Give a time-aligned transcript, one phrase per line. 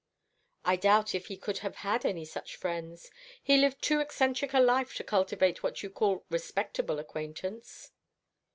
[0.65, 3.11] "I doubt if he could have had any such friends.
[3.43, 7.91] He lived too eccentric a life to cultivate what you call respectable acquaintance."